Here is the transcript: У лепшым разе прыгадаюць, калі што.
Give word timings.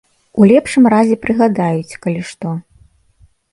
У 0.39 0.45
лепшым 0.51 0.83
разе 0.93 1.15
прыгадаюць, 1.27 1.99
калі 2.07 2.21
што. 2.33 2.57